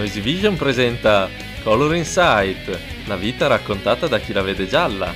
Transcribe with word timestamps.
Noisy 0.00 0.22
Vision 0.22 0.56
presenta 0.56 1.28
Color 1.62 1.94
Insight, 1.94 2.78
la 3.04 3.16
vita 3.16 3.48
raccontata 3.48 4.06
da 4.06 4.18
chi 4.18 4.32
la 4.32 4.40
vede 4.40 4.66
gialla. 4.66 5.12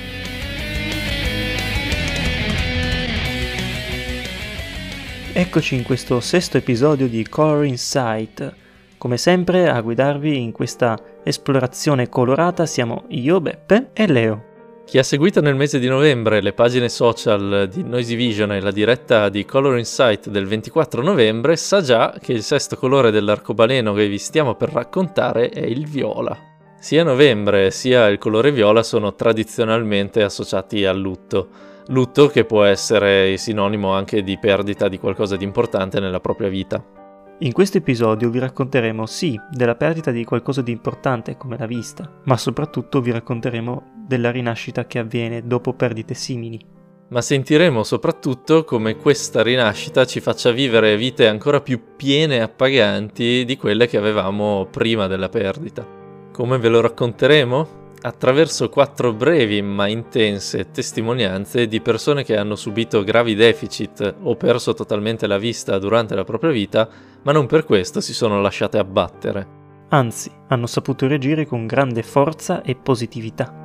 Eccoci 5.33 5.73
in 5.73 5.81
questo 5.81 6.19
sesto 6.19 6.57
episodio 6.57 7.07
di 7.07 7.27
Color 7.27 7.65
Insight. 7.65 8.55
Come 8.99 9.17
sempre 9.17 9.69
a 9.71 9.81
guidarvi 9.81 10.39
in 10.39 10.51
questa 10.51 10.95
esplorazione 11.23 12.07
colorata 12.07 12.67
siamo 12.67 13.05
io, 13.07 13.41
Beppe 13.41 13.89
e 13.91 14.05
Leo. 14.05 14.54
Chi 14.85 14.99
ha 14.99 15.03
seguito 15.03 15.41
nel 15.41 15.55
mese 15.55 15.79
di 15.79 15.87
novembre 15.87 16.41
le 16.41 16.53
pagine 16.53 16.89
social 16.89 17.67
di 17.73 17.83
Noisy 17.83 18.15
Vision 18.15 18.51
e 18.51 18.61
la 18.61 18.69
diretta 18.69 19.29
di 19.29 19.43
Color 19.43 19.79
Insight 19.79 20.29
del 20.29 20.45
24 20.45 21.01
novembre 21.01 21.55
sa 21.55 21.81
già 21.81 22.15
che 22.21 22.33
il 22.33 22.43
sesto 22.43 22.77
colore 22.77 23.09
dell'arcobaleno 23.09 23.93
che 23.93 24.07
vi 24.07 24.19
stiamo 24.19 24.53
per 24.53 24.71
raccontare 24.71 25.49
è 25.49 25.65
il 25.65 25.87
viola. 25.87 26.37
Sia 26.79 27.03
novembre 27.03 27.71
sia 27.71 28.05
il 28.07 28.19
colore 28.19 28.51
viola 28.51 28.83
sono 28.83 29.15
tradizionalmente 29.15 30.21
associati 30.21 30.85
al 30.85 30.99
lutto. 30.99 31.47
Lutto 31.87 32.27
che 32.27 32.45
può 32.45 32.63
essere 32.63 33.37
sinonimo 33.37 33.91
anche 33.91 34.21
di 34.21 34.37
perdita 34.37 34.87
di 34.87 34.99
qualcosa 34.99 35.35
di 35.35 35.43
importante 35.43 35.99
nella 35.99 36.19
propria 36.19 36.47
vita. 36.47 37.04
In 37.39 37.51
questo 37.51 37.79
episodio 37.79 38.29
vi 38.29 38.39
racconteremo 38.39 39.05
sì 39.05 39.37
della 39.51 39.75
perdita 39.75 40.11
di 40.11 40.23
qualcosa 40.23 40.61
di 40.61 40.71
importante 40.71 41.35
come 41.35 41.57
la 41.57 41.65
vista, 41.65 42.09
ma 42.23 42.37
soprattutto 42.37 43.01
vi 43.01 43.11
racconteremo 43.11 44.03
della 44.07 44.31
rinascita 44.31 44.85
che 44.85 44.99
avviene 44.99 45.45
dopo 45.45 45.73
perdite 45.73 46.13
simili. 46.13 46.57
Ma 47.09 47.21
sentiremo 47.21 47.83
soprattutto 47.83 48.63
come 48.63 48.95
questa 48.95 49.43
rinascita 49.43 50.05
ci 50.05 50.21
faccia 50.21 50.51
vivere 50.51 50.95
vite 50.95 51.27
ancora 51.27 51.59
più 51.59 51.81
piene 51.97 52.37
e 52.37 52.39
appaganti 52.39 53.43
di 53.43 53.57
quelle 53.57 53.87
che 53.87 53.97
avevamo 53.97 54.67
prima 54.71 55.07
della 55.07 55.27
perdita. 55.27 55.85
Come 56.31 56.57
ve 56.57 56.69
lo 56.69 56.79
racconteremo? 56.79 57.84
Attraverso 58.05 58.69
quattro 58.69 59.13
brevi 59.13 59.63
ma 59.63 59.87
intense 59.87 60.69
testimonianze 60.69 61.67
di 61.67 61.81
persone 61.81 62.23
che 62.23 62.37
hanno 62.37 62.55
subito 62.55 63.03
gravi 63.03 63.33
deficit 63.33 64.17
o 64.21 64.35
perso 64.35 64.75
totalmente 64.75 65.25
la 65.25 65.39
vista 65.39 65.79
durante 65.79 66.13
la 66.13 66.23
propria 66.23 66.51
vita, 66.51 66.87
ma 67.23 67.31
non 67.31 67.47
per 67.47 67.65
questo 67.65 68.01
si 68.01 68.13
sono 68.13 68.39
lasciate 68.41 68.77
abbattere. 68.77 69.63
Anzi, 69.89 70.31
hanno 70.49 70.67
saputo 70.67 71.07
reagire 71.07 71.47
con 71.47 71.65
grande 71.65 72.03
forza 72.03 72.61
e 72.61 72.75
positività. 72.75 73.63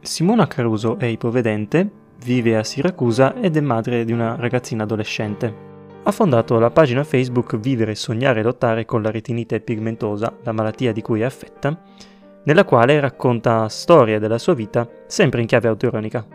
Simona 0.00 0.46
Caruso 0.46 0.98
è 0.98 1.04
ipovedente, 1.04 1.90
vive 2.24 2.56
a 2.56 2.64
Siracusa 2.64 3.34
ed 3.34 3.56
è 3.56 3.60
madre 3.60 4.06
di 4.06 4.12
una 4.12 4.36
ragazzina 4.36 4.84
adolescente. 4.84 5.71
Ha 6.04 6.10
fondato 6.10 6.58
la 6.58 6.72
pagina 6.72 7.04
Facebook 7.04 7.56
Vivere, 7.58 7.94
Sognare 7.94 8.40
e 8.40 8.42
Lottare 8.42 8.84
con 8.84 9.02
la 9.02 9.12
retinite 9.12 9.60
pigmentosa, 9.60 10.36
la 10.42 10.50
malattia 10.50 10.92
di 10.92 11.00
cui 11.00 11.20
è 11.20 11.24
affetta, 11.24 11.80
nella 12.44 12.64
quale 12.64 12.98
racconta 12.98 13.68
storie 13.68 14.18
della 14.18 14.38
sua 14.38 14.54
vita 14.54 14.88
sempre 15.06 15.40
in 15.40 15.46
chiave 15.46 15.68
autoironica. 15.68 16.26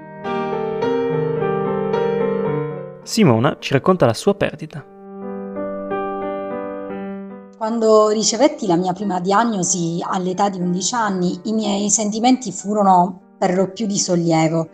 Simona 3.03 3.57
ci 3.59 3.73
racconta 3.73 4.05
la 4.05 4.13
sua 4.13 4.35
perdita. 4.35 4.85
Quando 7.57 8.07
ricevetti 8.07 8.67
la 8.67 8.77
mia 8.77 8.93
prima 8.93 9.19
diagnosi 9.19 10.01
all'età 10.01 10.47
di 10.47 10.61
11 10.61 10.95
anni, 10.95 11.39
i 11.43 11.51
miei 11.51 11.89
sentimenti 11.89 12.53
furono 12.53 13.26
per 13.37 13.55
lo 13.55 13.71
più 13.71 13.85
di 13.85 13.97
sollievo, 13.97 14.69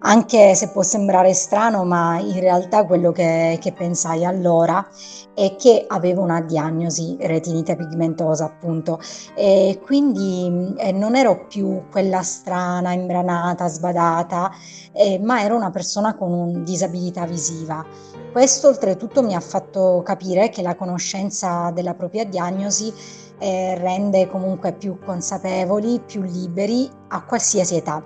anche 0.00 0.54
se 0.54 0.68
può 0.68 0.82
sembrare 0.82 1.32
strano, 1.32 1.84
ma 1.84 2.18
in 2.18 2.38
realtà 2.38 2.84
quello 2.84 3.12
che, 3.12 3.58
che 3.60 3.72
pensai 3.72 4.24
allora 4.24 4.86
è 5.34 5.56
che 5.56 5.84
avevo 5.88 6.20
una 6.20 6.42
diagnosi 6.42 7.16
retinite 7.20 7.74
pigmentosa, 7.74 8.44
appunto, 8.44 9.00
e 9.34 9.80
quindi 9.82 10.74
eh, 10.76 10.92
non 10.92 11.16
ero 11.16 11.46
più 11.46 11.84
quella 11.90 12.22
strana, 12.22 12.92
imbranata, 12.92 13.66
sbadata, 13.68 14.50
eh, 14.92 15.18
ma 15.18 15.42
ero 15.42 15.56
una 15.56 15.70
persona 15.70 16.14
con 16.14 16.32
una 16.32 16.58
disabilità 16.58 17.24
visiva. 17.24 17.84
Questo 18.30 18.68
oltretutto 18.68 19.22
mi 19.22 19.34
ha 19.34 19.40
fatto 19.40 20.02
capire 20.04 20.48
che 20.48 20.62
la 20.62 20.74
conoscenza 20.74 21.70
della 21.70 21.94
propria 21.94 22.24
diagnosi 22.24 22.92
eh, 23.42 23.76
rende 23.76 24.28
comunque 24.28 24.72
più 24.72 25.00
consapevoli, 25.04 26.00
più 26.00 26.22
liberi 26.22 26.88
a 27.08 27.24
qualsiasi 27.24 27.74
età. 27.74 28.00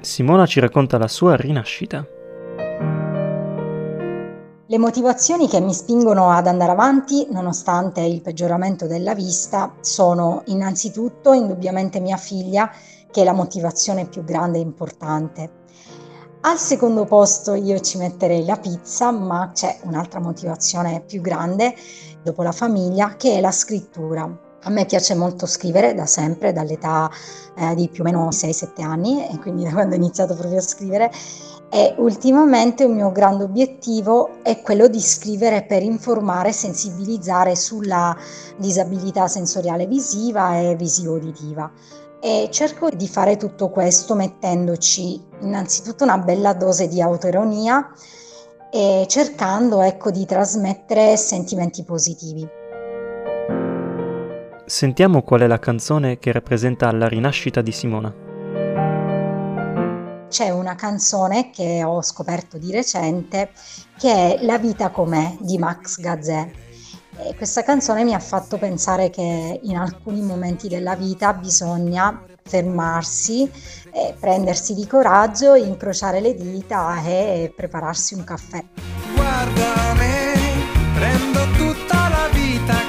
Simona 0.00 0.46
ci 0.46 0.60
racconta 0.60 0.96
la 0.96 1.08
sua 1.08 1.36
rinascita. 1.36 2.06
Le 4.68 4.78
motivazioni 4.78 5.48
che 5.48 5.60
mi 5.60 5.74
spingono 5.74 6.30
ad 6.30 6.46
andare 6.46 6.72
avanti, 6.72 7.26
nonostante 7.30 8.00
il 8.00 8.22
peggioramento 8.22 8.86
della 8.86 9.14
vista, 9.14 9.74
sono 9.80 10.42
innanzitutto 10.46 11.34
indubbiamente 11.34 12.00
mia 12.00 12.16
figlia, 12.16 12.70
che 13.10 13.20
è 13.20 13.24
la 13.24 13.32
motivazione 13.32 14.06
più 14.06 14.24
grande 14.24 14.58
e 14.58 14.62
importante. 14.62 15.50
Al 16.48 16.58
secondo 16.58 17.06
posto 17.06 17.54
io 17.54 17.80
ci 17.80 17.98
metterei 17.98 18.44
la 18.44 18.56
pizza, 18.56 19.10
ma 19.10 19.50
c'è 19.52 19.78
un'altra 19.82 20.20
motivazione 20.20 21.02
più 21.04 21.20
grande 21.20 21.74
dopo 22.22 22.44
la 22.44 22.52
famiglia 22.52 23.16
che 23.16 23.34
è 23.34 23.40
la 23.40 23.50
scrittura. 23.50 24.22
A 24.62 24.70
me 24.70 24.86
piace 24.86 25.16
molto 25.16 25.44
scrivere 25.46 25.92
da 25.92 26.06
sempre, 26.06 26.52
dall'età 26.52 27.10
eh, 27.56 27.74
di 27.74 27.88
più 27.88 28.04
o 28.04 28.06
meno 28.06 28.28
6-7 28.28 28.80
anni, 28.82 29.28
e 29.28 29.40
quindi 29.40 29.64
da 29.64 29.72
quando 29.72 29.96
ho 29.96 29.98
iniziato 29.98 30.36
proprio 30.36 30.58
a 30.58 30.62
scrivere. 30.62 31.10
E 31.68 31.96
ultimamente 31.98 32.84
un 32.84 32.94
mio 32.94 33.10
grande 33.10 33.42
obiettivo 33.42 34.40
è 34.44 34.62
quello 34.62 34.86
di 34.86 35.00
scrivere 35.00 35.64
per 35.64 35.82
informare 35.82 36.50
e 36.50 36.52
sensibilizzare 36.52 37.56
sulla 37.56 38.16
disabilità 38.56 39.26
sensoriale 39.26 39.88
visiva 39.88 40.60
e 40.60 40.76
visivo-uditiva 40.76 41.72
e 42.26 42.48
cerco 42.50 42.90
di 42.90 43.06
fare 43.06 43.36
tutto 43.36 43.70
questo 43.70 44.16
mettendoci 44.16 45.24
innanzitutto 45.42 46.02
una 46.02 46.18
bella 46.18 46.54
dose 46.54 46.88
di 46.88 47.00
autoironia 47.00 47.92
e 48.68 49.04
cercando 49.06 49.80
ecco, 49.80 50.10
di 50.10 50.26
trasmettere 50.26 51.16
sentimenti 51.16 51.84
positivi. 51.84 52.44
Sentiamo 54.64 55.22
qual 55.22 55.42
è 55.42 55.46
la 55.46 55.60
canzone 55.60 56.18
che 56.18 56.32
rappresenta 56.32 56.90
la 56.90 57.06
rinascita 57.06 57.60
di 57.60 57.70
Simona. 57.70 58.12
C'è 60.28 60.50
una 60.50 60.74
canzone 60.74 61.50
che 61.50 61.84
ho 61.84 62.02
scoperto 62.02 62.58
di 62.58 62.72
recente 62.72 63.50
che 63.96 64.10
è 64.34 64.44
La 64.44 64.58
vita 64.58 64.90
com'è 64.90 65.36
di 65.38 65.58
Max 65.58 66.00
Gazzè 66.00 66.50
e 67.18 67.34
questa 67.34 67.62
canzone 67.62 68.04
mi 68.04 68.14
ha 68.14 68.18
fatto 68.18 68.58
pensare 68.58 69.10
che 69.10 69.60
in 69.62 69.76
alcuni 69.76 70.20
momenti 70.20 70.68
della 70.68 70.94
vita 70.94 71.32
bisogna 71.32 72.22
fermarsi, 72.42 73.50
eh, 73.92 74.14
prendersi 74.18 74.74
di 74.74 74.86
coraggio, 74.86 75.54
incrociare 75.54 76.20
le 76.20 76.34
dita 76.34 77.02
e 77.04 77.52
prepararsi 77.54 78.14
un 78.14 78.24
caffè. 78.24 78.64
Guarda 79.14 79.94
me, 79.94 80.34
prendo 80.94 81.40
tutta 81.56 82.08
la 82.08 82.28
vita 82.32 82.85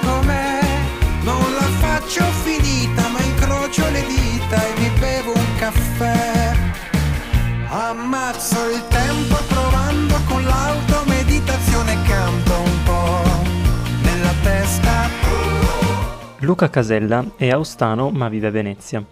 Luca 16.47 16.69
Casella 16.69 17.31
è 17.35 17.49
austano 17.49 18.09
ma 18.09 18.29
vive 18.29 18.47
a 18.47 18.51
Venezia. 18.51 19.03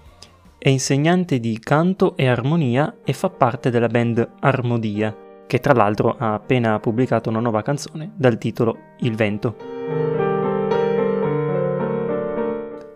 È 0.57 0.69
insegnante 0.69 1.41
di 1.41 1.59
canto 1.59 2.15
e 2.15 2.29
armonia 2.29 2.99
e 3.03 3.11
fa 3.11 3.29
parte 3.29 3.69
della 3.69 3.89
band 3.89 4.25
Armodia, 4.39 5.13
che 5.45 5.59
tra 5.59 5.73
l'altro 5.73 6.15
ha 6.17 6.33
appena 6.33 6.79
pubblicato 6.79 7.27
una 7.27 7.41
nuova 7.41 7.61
canzone 7.61 8.13
dal 8.15 8.37
titolo 8.37 8.77
Il 8.99 9.17
vento. 9.17 9.53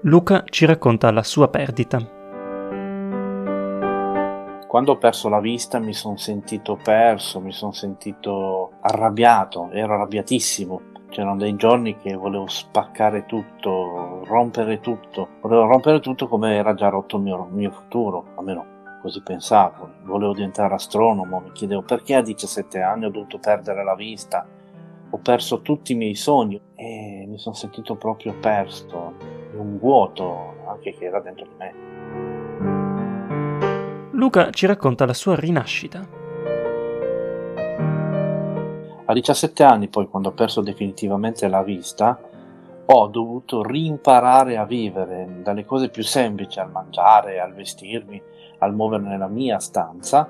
Luca 0.04 0.46
ci 0.46 0.66
racconta 0.66 1.12
la 1.12 1.24
sua 1.24 1.50
perdita. 1.50 1.98
Quando 4.70 4.92
ho 4.94 4.98
perso 4.98 5.28
la 5.28 5.42
vista 5.42 5.80
mi 5.80 5.94
sono 5.94 6.16
sentito 6.16 6.80
perso, 6.82 7.42
mi 7.42 7.52
sono 7.52 7.74
sentito 7.74 8.72
arrabbiato, 8.80 9.70
ero 9.72 9.96
arrabbiatissimo 9.96 10.89
C'erano 11.10 11.38
dei 11.38 11.56
giorni 11.56 11.98
che 11.98 12.14
volevo 12.14 12.48
spaccare 12.48 13.26
tutto, 13.26 14.24
rompere 14.26 14.80
tutto. 14.80 15.28
Volevo 15.42 15.66
rompere 15.66 16.00
tutto 16.00 16.28
come 16.28 16.56
era 16.56 16.76
già 16.76 16.90
rotto 16.90 17.18
il 17.18 17.24
mio, 17.24 17.48
mio 17.52 17.72
futuro, 17.72 18.28
almeno 18.36 18.66
così 19.02 19.22
pensavo. 19.22 19.90
Volevo 20.04 20.34
diventare 20.34 20.76
astronomo, 20.76 21.40
mi 21.40 21.52
chiedevo 21.52 21.82
perché 21.82 22.14
a 22.14 22.22
17 22.22 22.80
anni 22.82 23.06
ho 23.06 23.10
dovuto 23.10 23.40
perdere 23.40 23.84
la 23.84 23.96
vista. 23.96 24.46
Ho 25.10 25.18
perso 25.18 25.62
tutti 25.62 25.94
i 25.94 25.96
miei 25.96 26.14
sogni 26.14 26.62
e 26.76 27.26
mi 27.28 27.40
sono 27.40 27.56
sentito 27.56 27.96
proprio 27.96 28.36
perso, 28.40 29.14
un 29.56 29.80
vuoto 29.80 30.58
anche 30.68 30.94
che 30.94 31.06
era 31.06 31.20
dentro 31.20 31.46
di 31.46 31.54
me. 31.58 31.74
Luca 34.12 34.52
ci 34.52 34.68
racconta 34.68 35.08
la 35.08 35.14
sua 35.14 35.36
rinascita 35.36 36.19
A 39.10 39.14
17 39.14 39.64
anni 39.64 39.88
poi, 39.88 40.08
quando 40.08 40.30
ho 40.30 40.34
perso 40.34 40.62
definitivamente 40.62 41.48
la 41.48 41.64
vista, 41.64 42.20
ho 42.86 43.08
dovuto 43.08 43.64
rimparare 43.64 44.56
a 44.56 44.66
vivere 44.66 45.42
dalle 45.42 45.66
cose 45.66 45.90
più 45.90 46.04
semplici, 46.04 46.60
al 46.60 46.70
mangiare, 46.70 47.40
al 47.40 47.56
vestirmi, 47.56 48.22
al 48.60 48.76
muovermi 48.76 49.08
nella 49.08 49.28
mia 49.28 49.58
stanza, 49.58 50.30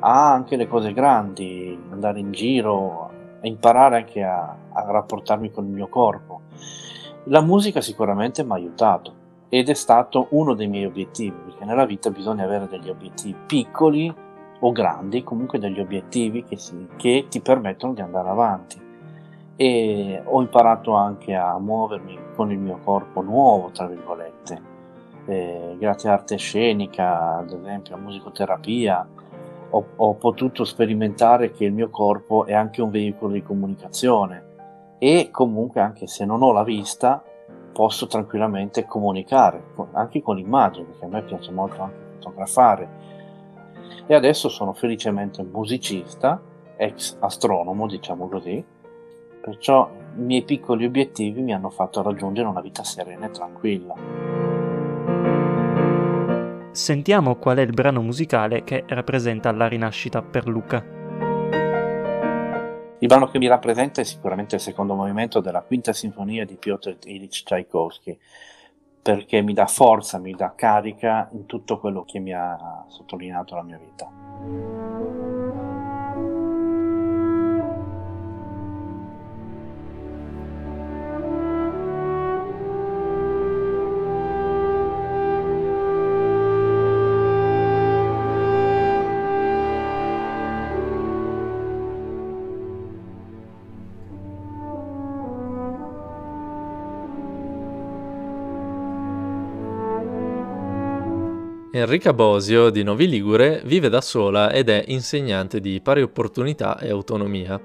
a 0.00 0.32
anche 0.32 0.56
le 0.56 0.66
cose 0.66 0.92
grandi, 0.92 1.78
andare 1.92 2.18
in 2.18 2.32
giro, 2.32 3.10
imparare 3.42 3.98
anche 3.98 4.24
a, 4.24 4.56
a 4.72 4.90
rapportarmi 4.90 5.52
con 5.52 5.66
il 5.66 5.70
mio 5.70 5.86
corpo. 5.86 6.40
La 7.26 7.42
musica 7.42 7.80
sicuramente 7.80 8.42
mi 8.42 8.50
ha 8.50 8.54
aiutato 8.54 9.14
ed 9.48 9.68
è 9.68 9.74
stato 9.74 10.26
uno 10.30 10.54
dei 10.54 10.66
miei 10.66 10.86
obiettivi, 10.86 11.36
perché 11.44 11.64
nella 11.64 11.86
vita 11.86 12.10
bisogna 12.10 12.42
avere 12.42 12.66
degli 12.66 12.88
obiettivi 12.88 13.36
piccoli 13.46 14.12
o 14.60 14.72
grandi, 14.72 15.22
comunque 15.22 15.58
degli 15.58 15.80
obiettivi 15.80 16.44
che, 16.44 16.56
si, 16.56 16.88
che 16.96 17.26
ti 17.28 17.40
permettono 17.40 17.92
di 17.92 18.00
andare 18.00 18.28
avanti. 18.28 18.88
E 19.56 20.22
ho 20.24 20.40
imparato 20.40 20.94
anche 20.94 21.34
a 21.34 21.58
muovermi 21.58 22.18
con 22.34 22.50
il 22.50 22.58
mio 22.58 22.78
corpo 22.82 23.20
nuovo, 23.20 23.70
tra 23.70 23.86
virgolette, 23.86 24.62
eh, 25.26 25.76
grazie 25.78 26.08
all'arte 26.08 26.36
scenica, 26.36 27.36
ad 27.36 27.52
esempio, 27.52 27.94
a 27.94 27.98
musicoterapia, 27.98 29.06
ho, 29.70 29.86
ho 29.96 30.14
potuto 30.14 30.64
sperimentare 30.64 31.52
che 31.52 31.64
il 31.64 31.72
mio 31.72 31.90
corpo 31.90 32.46
è 32.46 32.54
anche 32.54 32.82
un 32.82 32.90
veicolo 32.90 33.32
di 33.32 33.42
comunicazione. 33.42 34.48
E 34.98 35.28
comunque 35.30 35.80
anche 35.80 36.06
se 36.06 36.24
non 36.24 36.42
ho 36.42 36.52
la 36.52 36.64
vista 36.64 37.22
posso 37.72 38.06
tranquillamente 38.06 38.84
comunicare 38.84 39.62
anche 39.92 40.20
con 40.20 40.36
l'immagine 40.36 40.86
perché 40.86 41.04
a 41.04 41.08
me 41.08 41.22
piace 41.22 41.52
molto 41.52 41.82
anche 41.82 41.96
fotografare 42.14 42.88
e 44.06 44.14
adesso 44.14 44.48
sono 44.48 44.72
felicemente 44.72 45.42
musicista 45.42 46.40
ex 46.76 47.16
astronomo 47.20 47.86
diciamo 47.86 48.28
così. 48.28 48.64
Perciò 49.40 49.90
i 50.16 50.20
miei 50.20 50.42
piccoli 50.42 50.84
obiettivi 50.84 51.40
mi 51.40 51.54
hanno 51.54 51.70
fatto 51.70 52.02
raggiungere 52.02 52.48
una 52.48 52.60
vita 52.60 52.82
serena 52.82 53.26
e 53.26 53.30
tranquilla. 53.30 53.94
Sentiamo 56.72 57.36
qual 57.36 57.58
è 57.58 57.62
il 57.62 57.72
brano 57.72 58.00
musicale 58.00 58.64
che 58.64 58.84
rappresenta 58.86 59.50
la 59.52 59.66
rinascita 59.66 60.22
per 60.22 60.46
Luca. 60.46 60.98
Il 63.02 63.08
brano 63.08 63.28
che 63.28 63.38
mi 63.38 63.48
rappresenta 63.48 64.02
è 64.02 64.04
sicuramente 64.04 64.56
il 64.56 64.60
secondo 64.60 64.94
movimento 64.94 65.40
della 65.40 65.62
quinta 65.62 65.92
sinfonia 65.92 66.44
di 66.44 66.56
Piotr 66.56 66.96
Ilyich 67.04 67.44
Tchaikovsky, 67.44 68.18
perché 69.02 69.40
mi 69.40 69.54
dà 69.54 69.66
forza, 69.66 70.18
mi 70.18 70.32
dà 70.32 70.54
carica 70.54 71.28
in 71.32 71.46
tutto 71.46 71.78
quello 71.78 72.04
che 72.04 72.18
mi 72.18 72.32
ha 72.32 72.84
sottolineato 72.88 73.54
la 73.54 73.62
mia 73.62 73.78
vita. 73.78 75.29
Enrica 101.80 102.12
Bosio, 102.12 102.68
di 102.68 102.82
Novi 102.82 103.08
Ligure, 103.08 103.62
vive 103.64 103.88
da 103.88 104.02
sola 104.02 104.52
ed 104.52 104.68
è 104.68 104.84
insegnante 104.88 105.60
di 105.60 105.80
pari 105.80 106.02
opportunità 106.02 106.78
e 106.78 106.90
autonomia. 106.90 107.58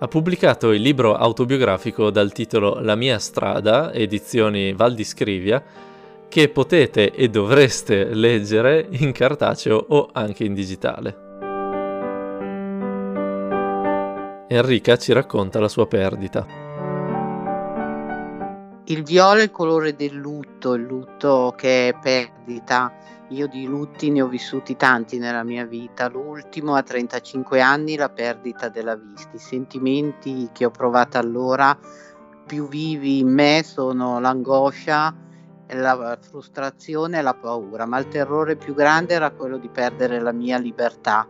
Ha 0.00 0.08
pubblicato 0.08 0.72
il 0.72 0.82
libro 0.82 1.14
autobiografico 1.14 2.10
dal 2.10 2.32
titolo 2.32 2.80
La 2.80 2.96
mia 2.96 3.20
strada, 3.20 3.92
edizioni 3.92 4.72
Val 4.72 4.94
di 4.94 5.04
Scrivia, 5.04 5.62
che 6.28 6.48
potete 6.48 7.12
e 7.12 7.28
dovreste 7.28 8.12
leggere 8.12 8.88
in 8.90 9.12
cartaceo 9.12 9.86
o 9.88 10.08
anche 10.12 10.42
in 10.42 10.54
digitale. 10.54 11.26
Enrica 14.48 14.96
ci 14.96 15.12
racconta 15.12 15.60
la 15.60 15.68
sua 15.68 15.86
perdita. 15.86 16.44
Il 18.86 19.04
viola 19.04 19.38
è 19.38 19.44
il 19.44 19.50
colore 19.52 19.94
del 19.94 20.14
lutto, 20.14 20.72
il 20.74 20.82
lutto 20.82 21.54
che 21.56 21.88
è 21.88 21.94
perdita 22.00 22.92
io 23.28 23.46
di 23.46 23.66
lutti 23.66 24.10
ne 24.10 24.22
ho 24.22 24.28
vissuti 24.28 24.76
tanti 24.76 25.18
nella 25.18 25.42
mia 25.42 25.64
vita, 25.64 26.08
l'ultimo 26.08 26.74
a 26.74 26.82
35 26.82 27.60
anni 27.60 27.96
la 27.96 28.08
perdita 28.08 28.68
della 28.68 28.96
vista, 28.96 29.30
i 29.34 29.38
sentimenti 29.38 30.48
che 30.52 30.64
ho 30.64 30.70
provato 30.70 31.18
allora 31.18 31.78
più 32.46 32.68
vivi 32.68 33.18
in 33.18 33.28
me 33.28 33.62
sono 33.62 34.18
l'angoscia, 34.18 35.14
la 35.66 36.18
frustrazione 36.18 37.18
e 37.18 37.22
la 37.22 37.34
paura, 37.34 37.84
ma 37.84 37.98
il 37.98 38.08
terrore 38.08 38.56
più 38.56 38.74
grande 38.74 39.14
era 39.14 39.30
quello 39.30 39.58
di 39.58 39.68
perdere 39.68 40.18
la 40.20 40.32
mia 40.32 40.56
libertà 40.56 41.28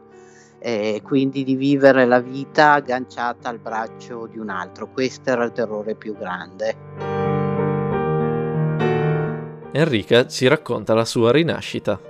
e 0.60 1.00
quindi 1.04 1.42
di 1.42 1.56
vivere 1.56 2.04
la 2.06 2.20
vita 2.20 2.72
agganciata 2.74 3.48
al 3.48 3.58
braccio 3.58 4.26
di 4.26 4.38
un 4.38 4.50
altro, 4.50 4.90
questo 4.90 5.30
era 5.30 5.44
il 5.44 5.52
terrore 5.52 5.96
più 5.96 6.16
grande. 6.16 7.17
Enrica 9.78 10.26
ci 10.26 10.48
racconta 10.48 10.92
la 10.92 11.04
sua 11.04 11.30
rinascita. 11.30 12.00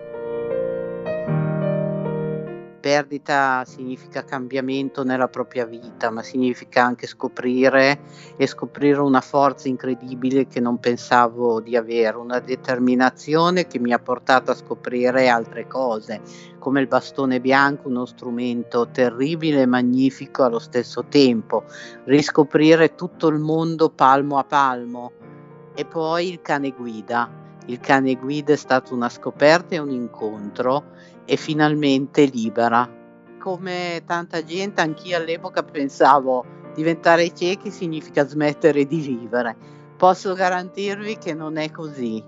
Perdita 2.80 3.62
significa 3.66 4.24
cambiamento 4.24 5.04
nella 5.04 5.28
propria 5.28 5.66
vita, 5.66 6.08
ma 6.08 6.22
significa 6.22 6.82
anche 6.82 7.06
scoprire 7.06 8.00
e 8.38 8.46
scoprire 8.46 9.00
una 9.00 9.20
forza 9.20 9.68
incredibile 9.68 10.46
che 10.46 10.60
non 10.60 10.78
pensavo 10.78 11.60
di 11.60 11.76
avere, 11.76 12.16
una 12.16 12.38
determinazione 12.38 13.66
che 13.66 13.78
mi 13.78 13.92
ha 13.92 13.98
portato 13.98 14.50
a 14.50 14.54
scoprire 14.54 15.28
altre 15.28 15.66
cose, 15.66 16.22
come 16.58 16.80
il 16.80 16.86
bastone 16.86 17.38
bianco, 17.38 17.88
uno 17.88 18.06
strumento 18.06 18.88
terribile 18.90 19.60
e 19.60 19.66
magnifico 19.66 20.42
allo 20.42 20.58
stesso 20.58 21.04
tempo, 21.04 21.64
riscoprire 22.04 22.94
tutto 22.94 23.28
il 23.28 23.38
mondo 23.38 23.90
palmo 23.90 24.38
a 24.38 24.44
palmo 24.44 25.12
e 25.74 25.84
poi 25.84 26.30
il 26.30 26.40
cane 26.40 26.70
guida 26.70 27.44
il 27.68 27.80
cane 27.80 28.14
guida 28.14 28.52
è 28.52 28.56
stata 28.56 28.94
una 28.94 29.08
scoperta 29.08 29.74
e 29.74 29.78
un 29.78 29.90
incontro 29.90 30.92
e 31.24 31.36
finalmente 31.36 32.24
libera. 32.24 32.90
Come 33.38 34.02
tanta 34.06 34.42
gente, 34.42 34.80
anch'io 34.80 35.16
all'epoca 35.16 35.62
pensavo 35.62 36.44
diventare 36.74 37.32
ciechi 37.34 37.70
significa 37.70 38.26
smettere 38.26 38.86
di 38.86 39.00
vivere. 39.00 39.56
Posso 39.96 40.32
garantirvi 40.34 41.18
che 41.18 41.34
non 41.34 41.56
è 41.56 41.70
così. 41.70 42.24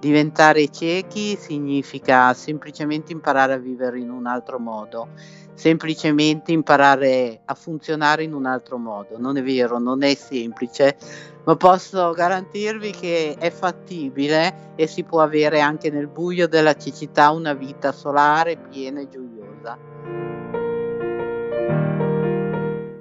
Diventare 0.00 0.70
ciechi 0.70 1.36
significa 1.36 2.32
semplicemente 2.32 3.12
imparare 3.12 3.52
a 3.52 3.58
vivere 3.58 3.98
in 3.98 4.08
un 4.08 4.24
altro 4.24 4.58
modo, 4.58 5.08
semplicemente 5.52 6.52
imparare 6.52 7.42
a 7.44 7.52
funzionare 7.52 8.22
in 8.22 8.32
un 8.32 8.46
altro 8.46 8.78
modo. 8.78 9.18
Non 9.18 9.36
è 9.36 9.42
vero, 9.42 9.78
non 9.78 10.02
è 10.02 10.14
semplice, 10.14 10.96
ma 11.44 11.54
posso 11.54 12.12
garantirvi 12.12 12.92
che 12.92 13.36
è 13.38 13.50
fattibile 13.50 14.72
e 14.74 14.86
si 14.86 15.02
può 15.02 15.20
avere 15.20 15.60
anche 15.60 15.90
nel 15.90 16.06
buio 16.06 16.48
della 16.48 16.74
cecità 16.74 17.28
una 17.28 17.52
vita 17.52 17.92
solare, 17.92 18.56
piena 18.56 19.00
e 19.00 19.08
gioiosa. 19.10 19.76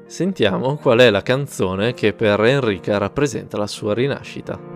Sentiamo 0.05 0.75
qual 0.75 0.99
è 0.99 1.09
la 1.09 1.21
canzone 1.21 1.93
che 1.93 2.11
per 2.11 2.41
Enrica 2.41 2.97
rappresenta 2.97 3.57
la 3.57 3.67
sua 3.67 3.93
rinascita. 3.93 4.68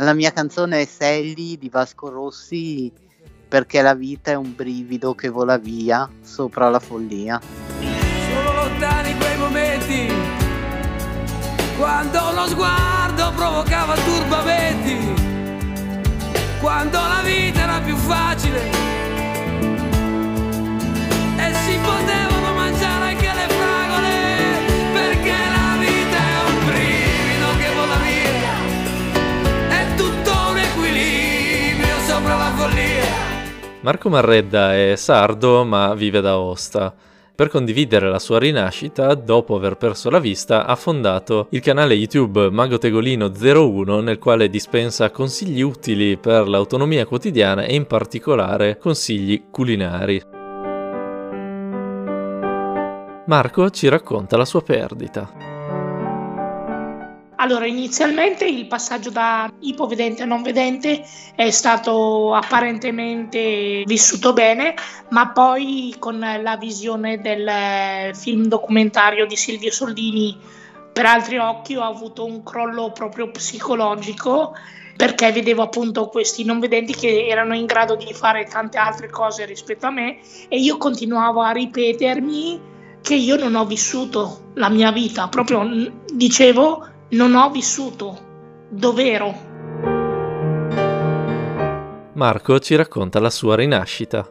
La 0.00 0.14
mia 0.14 0.32
canzone 0.32 0.82
è 0.82 0.84
Sally 0.84 1.58
di 1.58 1.68
Vasco 1.68 2.08
Rossi 2.08 2.92
perché 3.48 3.82
la 3.82 3.94
vita 3.94 4.30
è 4.30 4.34
un 4.34 4.54
brivido 4.54 5.12
che 5.12 5.28
vola 5.28 5.58
via 5.58 6.08
sopra 6.22 6.68
la 6.68 6.78
follia. 6.78 7.40
Sono 7.80 8.52
lontani 8.52 9.16
quei 9.16 9.36
momenti 9.36 10.06
quando 11.76 12.30
lo 12.32 12.46
sguardo 12.46 13.32
provocava 13.34 13.94
turbamenti, 13.96 15.22
quando 16.60 16.98
la 16.98 17.20
vita 17.24 17.60
era 17.60 17.80
più 17.80 17.96
facile 17.96 18.97
Marco 33.80 34.08
Marredda 34.08 34.74
è 34.74 34.96
sardo 34.96 35.64
ma 35.64 35.94
vive 35.94 36.20
da 36.20 36.38
Osta. 36.38 36.94
Per 37.34 37.48
condividere 37.48 38.10
la 38.10 38.18
sua 38.18 38.40
rinascita, 38.40 39.14
dopo 39.14 39.54
aver 39.54 39.76
perso 39.76 40.10
la 40.10 40.18
vista, 40.18 40.66
ha 40.66 40.74
fondato 40.74 41.46
il 41.50 41.60
canale 41.60 41.94
YouTube 41.94 42.50
Mago 42.50 42.78
Tegolino 42.78 43.30
01 43.32 44.00
nel 44.00 44.18
quale 44.18 44.50
dispensa 44.50 45.10
consigli 45.10 45.60
utili 45.60 46.16
per 46.16 46.48
l'autonomia 46.48 47.06
quotidiana 47.06 47.62
e 47.62 47.76
in 47.76 47.86
particolare 47.86 48.76
consigli 48.76 49.44
culinari. 49.50 50.20
Marco 53.26 53.70
ci 53.70 53.88
racconta 53.88 54.36
la 54.36 54.44
sua 54.44 54.62
perdita. 54.62 55.47
Allora, 57.40 57.66
inizialmente 57.66 58.44
il 58.46 58.66
passaggio 58.66 59.10
da 59.10 59.48
ipovedente 59.60 60.24
a 60.24 60.26
non 60.26 60.42
vedente 60.42 61.04
è 61.36 61.50
stato 61.50 62.34
apparentemente 62.34 63.84
vissuto 63.86 64.32
bene, 64.32 64.74
ma 65.10 65.28
poi 65.30 65.94
con 66.00 66.18
la 66.18 66.56
visione 66.56 67.20
del 67.20 68.12
film 68.16 68.46
documentario 68.46 69.24
di 69.24 69.36
Silvio 69.36 69.70
Soldini 69.70 70.36
per 70.92 71.06
altri 71.06 71.38
occhi 71.38 71.76
ho 71.76 71.84
avuto 71.84 72.24
un 72.24 72.42
crollo 72.42 72.90
proprio 72.90 73.30
psicologico 73.30 74.56
perché 74.96 75.30
vedevo 75.30 75.62
appunto 75.62 76.08
questi 76.08 76.42
non 76.42 76.58
vedenti 76.58 76.92
che 76.92 77.28
erano 77.28 77.54
in 77.54 77.66
grado 77.66 77.94
di 77.94 78.12
fare 78.12 78.46
tante 78.46 78.78
altre 78.78 79.08
cose 79.08 79.44
rispetto 79.44 79.86
a 79.86 79.90
me 79.90 80.18
e 80.48 80.58
io 80.58 80.76
continuavo 80.76 81.40
a 81.40 81.52
ripetermi 81.52 82.60
che 83.00 83.14
io 83.14 83.36
non 83.36 83.54
ho 83.54 83.64
vissuto 83.64 84.50
la 84.54 84.68
mia 84.68 84.90
vita, 84.90 85.28
proprio 85.28 85.92
dicevo 86.12 86.96
non 87.10 87.34
ho 87.34 87.50
vissuto, 87.50 88.66
dov'ero. 88.68 89.46
Marco 92.12 92.58
ci 92.58 92.74
racconta 92.74 93.20
la 93.20 93.30
sua 93.30 93.56
rinascita. 93.56 94.28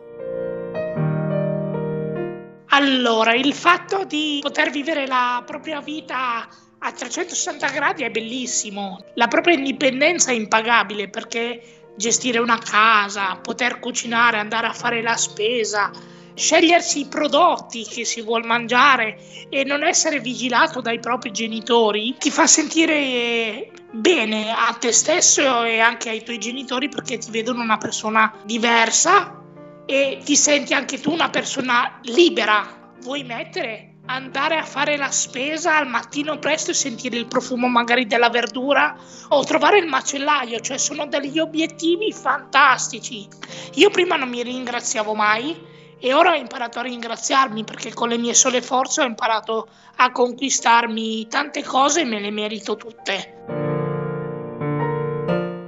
Allora, 2.69 3.33
il 3.33 3.53
fatto 3.53 4.03
di 4.03 4.39
poter 4.41 4.69
vivere 4.69 5.07
la 5.07 5.41
propria 5.45 5.81
vita 5.81 6.47
a 6.79 6.91
360 6.91 7.69
gradi 7.69 8.03
è 8.03 8.11
bellissimo. 8.11 9.03
La 9.15 9.27
propria 9.27 9.55
indipendenza 9.55 10.29
è 10.29 10.35
impagabile 10.35 11.09
perché 11.09 11.91
gestire 11.95 12.37
una 12.37 12.59
casa, 12.59 13.39
poter 13.41 13.79
cucinare, 13.79 14.37
andare 14.37 14.67
a 14.67 14.73
fare 14.73 15.01
la 15.01 15.15
spesa, 15.15 15.89
scegliersi 16.37 16.99
i 16.99 17.07
prodotti 17.07 17.83
che 17.83 18.05
si 18.05 18.21
vuol 18.21 18.45
mangiare 18.45 19.17
e 19.49 19.63
non 19.63 19.83
essere 19.83 20.19
vigilato 20.19 20.81
dai 20.81 20.99
propri 20.99 21.31
genitori 21.31 22.15
ti 22.19 22.29
fa 22.29 22.45
sentire 22.45 23.71
bene 23.91 24.51
a 24.51 24.71
te 24.79 24.91
stesso 24.91 25.63
e 25.63 25.79
anche 25.79 26.09
ai 26.09 26.23
tuoi 26.23 26.37
genitori 26.37 26.89
perché 26.89 27.17
ti 27.17 27.31
vedono 27.31 27.63
una 27.63 27.77
persona 27.77 28.31
diversa 28.45 29.41
e 29.87 30.21
ti 30.23 30.35
senti 30.35 30.73
anche 30.73 30.99
tu 30.99 31.11
una 31.11 31.29
persona 31.29 31.99
libera. 32.03 32.91
Vuoi 33.01 33.23
mettere 33.23 33.93
andare 34.05 34.57
a 34.57 34.63
fare 34.63 34.95
la 34.95 35.09
spesa 35.09 35.77
al 35.77 35.87
mattino 35.87 36.37
presto 36.39 36.71
e 36.71 36.75
sentire 36.75 37.17
il 37.17 37.25
profumo 37.25 37.67
magari 37.67 38.05
della 38.05 38.29
verdura 38.29 38.95
o 39.29 39.43
trovare 39.43 39.79
il 39.79 39.87
macellaio, 39.87 40.59
cioè 40.59 40.77
sono 40.77 41.07
degli 41.07 41.39
obiettivi 41.39 42.11
fantastici. 42.11 43.27
Io 43.75 43.89
prima 43.89 44.17
non 44.17 44.29
mi 44.29 44.43
ringraziavo 44.43 45.13
mai 45.13 45.75
e 45.99 46.13
ora 46.13 46.31
ho 46.31 46.35
imparato 46.35 46.79
a 46.79 46.83
ringraziarmi 46.83 47.63
perché 47.63 47.93
con 47.93 48.09
le 48.09 48.17
mie 48.17 48.33
sole 48.33 48.61
forze 48.61 49.01
ho 49.01 49.05
imparato 49.05 49.67
a 49.97 50.11
conquistarmi 50.11 51.27
tante 51.27 51.63
cose 51.63 52.01
e 52.01 52.05
me 52.05 52.19
le 52.19 52.31
merito 52.31 52.75
tutte. 52.75 53.35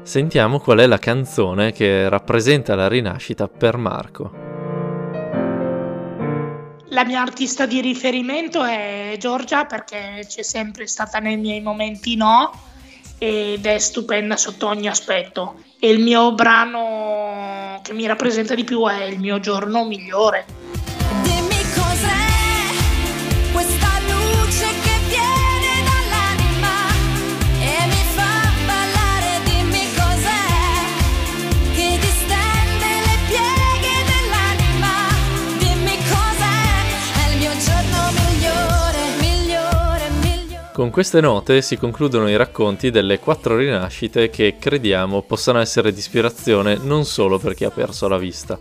Sentiamo 0.03 0.59
qual 0.59 0.79
è 0.79 0.87
la 0.87 0.97
canzone 0.97 1.71
che 1.71 2.09
rappresenta 2.09 2.75
la 2.75 2.87
rinascita 2.87 3.47
per 3.47 3.77
Marco. 3.77 4.47
La 6.91 7.05
mia 7.05 7.21
artista 7.21 7.65
di 7.67 7.79
riferimento 7.81 8.63
è 8.63 9.15
Giorgia 9.19 9.65
perché 9.65 10.25
c'è 10.27 10.41
sempre 10.41 10.87
stata 10.87 11.19
nei 11.19 11.37
miei 11.37 11.61
momenti 11.61 12.15
no 12.15 12.51
ed 13.19 13.65
è 13.65 13.77
stupenda 13.77 14.35
sotto 14.37 14.67
ogni 14.67 14.87
aspetto. 14.87 15.61
E 15.79 15.89
il 15.89 15.99
mio 15.99 16.33
brano 16.33 17.79
che 17.83 17.93
mi 17.93 18.07
rappresenta 18.07 18.55
di 18.55 18.63
più 18.63 18.85
è 18.87 19.03
Il 19.03 19.19
mio 19.19 19.39
giorno 19.39 19.85
migliore. 19.85 20.58
Con 40.79 40.91
queste 40.91 41.19
note 41.19 41.61
si 41.61 41.75
concludono 41.75 42.29
i 42.29 42.37
racconti 42.37 42.89
delle 42.89 43.19
quattro 43.19 43.57
rinascite 43.57 44.29
che 44.29 44.55
crediamo 44.57 45.23
possano 45.23 45.59
essere 45.59 45.91
di 45.91 45.99
ispirazione 45.99 46.77
non 46.81 47.03
solo 47.03 47.37
per 47.37 47.53
chi 47.53 47.65
ha 47.65 47.69
perso 47.69 48.07
la 48.07 48.17
vista. 48.17 48.57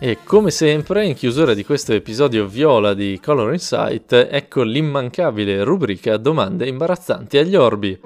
E 0.00 0.18
come 0.24 0.50
sempre, 0.50 1.06
in 1.06 1.14
chiusura 1.14 1.54
di 1.54 1.64
questo 1.64 1.92
episodio 1.92 2.46
viola 2.46 2.94
di 2.94 3.20
Color 3.22 3.52
Insight, 3.52 4.12
ecco 4.12 4.64
l'immancabile 4.64 5.62
rubrica 5.62 6.16
Domande 6.16 6.66
imbarazzanti 6.66 7.38
agli 7.38 7.54
orbi. 7.54 8.00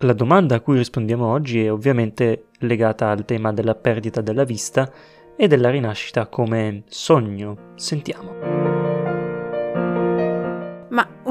La 0.00 0.12
domanda 0.12 0.56
a 0.56 0.60
cui 0.60 0.76
rispondiamo 0.76 1.26
oggi 1.26 1.64
è 1.64 1.72
ovviamente 1.72 2.48
legata 2.58 3.08
al 3.08 3.24
tema 3.24 3.50
della 3.54 3.76
perdita 3.76 4.20
della 4.20 4.44
vista 4.44 4.92
e 5.34 5.48
della 5.48 5.70
rinascita 5.70 6.26
come 6.26 6.82
sogno. 6.86 7.72
Sentiamo. 7.76 8.65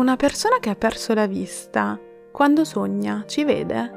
Una 0.06 0.18
persona 0.18 0.60
che 0.60 0.70
ha 0.70 0.76
perso 0.76 1.16
la 1.16 1.26
vista, 1.26 2.00
quando 2.32 2.64
sogna, 2.64 3.24
ci 3.26 3.44
vede? 3.44 3.92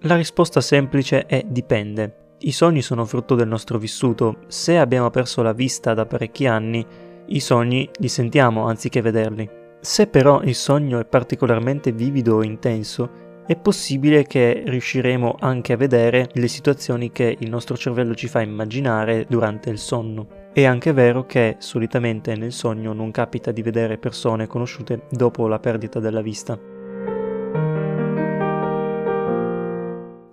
La 0.00 0.16
risposta 0.16 0.60
semplice 0.60 1.24
è 1.24 1.44
dipende. 1.46 2.34
I 2.40 2.50
sogni 2.50 2.82
sono 2.82 3.04
frutto 3.04 3.36
del 3.36 3.46
nostro 3.46 3.78
vissuto. 3.78 4.38
Se 4.48 4.76
abbiamo 4.76 5.08
perso 5.10 5.42
la 5.42 5.52
vista 5.52 5.94
da 5.94 6.04
parecchi 6.04 6.48
anni, 6.48 6.84
i 7.26 7.38
sogni 7.38 7.88
li 7.98 8.08
sentiamo 8.08 8.66
anziché 8.66 9.02
vederli. 9.02 9.48
Se 9.78 10.08
però 10.08 10.42
il 10.42 10.56
sogno 10.56 10.98
è 10.98 11.04
particolarmente 11.04 11.92
vivido 11.92 12.38
o 12.38 12.42
intenso, 12.42 13.29
è 13.50 13.56
possibile 13.56 14.22
che 14.22 14.62
riusciremo 14.64 15.34
anche 15.40 15.72
a 15.72 15.76
vedere 15.76 16.28
le 16.34 16.46
situazioni 16.46 17.10
che 17.10 17.36
il 17.36 17.50
nostro 17.50 17.76
cervello 17.76 18.14
ci 18.14 18.28
fa 18.28 18.42
immaginare 18.42 19.26
durante 19.28 19.70
il 19.70 19.78
sonno. 19.78 20.28
È 20.52 20.64
anche 20.64 20.92
vero 20.92 21.26
che 21.26 21.56
solitamente 21.58 22.36
nel 22.36 22.52
sogno 22.52 22.92
non 22.92 23.10
capita 23.10 23.50
di 23.50 23.60
vedere 23.62 23.98
persone 23.98 24.46
conosciute 24.46 25.06
dopo 25.10 25.48
la 25.48 25.58
perdita 25.58 25.98
della 25.98 26.20
vista. 26.20 26.56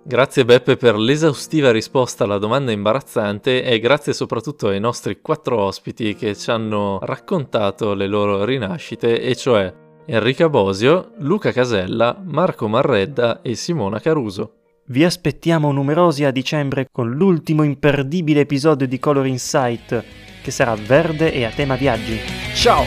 Grazie 0.04 0.44
Beppe 0.44 0.76
per 0.76 0.96
l'esaustiva 0.96 1.72
risposta 1.72 2.22
alla 2.22 2.38
domanda 2.38 2.70
imbarazzante 2.70 3.64
e 3.64 3.80
grazie 3.80 4.12
soprattutto 4.12 4.68
ai 4.68 4.78
nostri 4.78 5.20
quattro 5.20 5.60
ospiti 5.60 6.14
che 6.14 6.36
ci 6.36 6.52
hanno 6.52 7.00
raccontato 7.02 7.94
le 7.94 8.06
loro 8.06 8.44
rinascite, 8.44 9.20
e 9.20 9.34
cioè 9.34 9.86
Enrica 10.10 10.48
Bosio, 10.48 11.10
Luca 11.18 11.52
Casella, 11.52 12.18
Marco 12.24 12.66
Marredda 12.66 13.42
e 13.42 13.54
Simona 13.54 14.00
Caruso. 14.00 14.54
Vi 14.86 15.04
aspettiamo 15.04 15.70
numerosi 15.70 16.24
a 16.24 16.30
dicembre 16.30 16.88
con 16.90 17.10
l'ultimo 17.10 17.62
imperdibile 17.62 18.40
episodio 18.40 18.88
di 18.88 18.98
Color 18.98 19.26
Insight, 19.26 20.02
che 20.42 20.50
sarà 20.50 20.74
verde 20.76 21.30
e 21.30 21.44
a 21.44 21.50
tema 21.50 21.74
viaggi. 21.74 22.18
Ciao! 22.54 22.84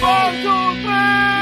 One, 0.00 0.42
two, 0.44 0.72
three! 0.84 1.35